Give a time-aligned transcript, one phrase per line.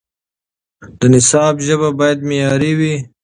[0.99, 2.95] د نصاب ژبه باید معیاري وي.